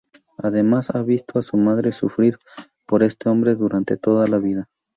Además, 0.39 0.89
ha 0.95 1.03
visto 1.03 1.37
a 1.37 1.43
su 1.43 1.57
madre 1.57 1.91
sufrir 1.91 2.39
por 2.87 3.03
este 3.03 3.29
hombre 3.29 3.53
durante 3.53 3.97
toda 3.97 4.27
la 4.27 4.39
vida. 4.39 4.67